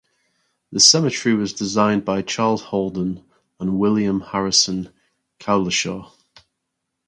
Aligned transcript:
The 0.71 0.79
cemetery 0.79 1.35
was 1.35 1.53
designed 1.53 2.05
by 2.05 2.23
Charles 2.23 2.63
Holden 2.63 3.23
and 3.59 3.77
William 3.77 4.19
Harrison 4.19 4.91
Cowlishaw. 5.39 6.11